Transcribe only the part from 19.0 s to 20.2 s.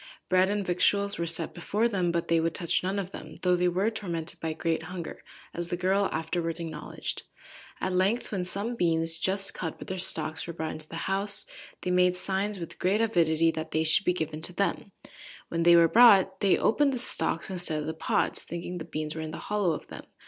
were in the hollow of them.